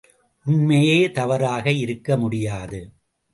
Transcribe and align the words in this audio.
உண்மையே 0.45 1.11
தவறாக 1.11 1.71
இருக்க 1.71 2.17
முடியாது. 2.17 2.81